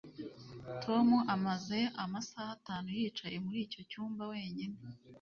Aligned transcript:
Tom 0.83 1.07
amaze 1.35 1.79
amasaha 2.03 2.49
atanu 2.57 2.87
yicaye 2.97 3.37
muri 3.45 3.59
icyo 3.65 3.81
cyumba 3.89 4.23
wenyine 4.31 4.77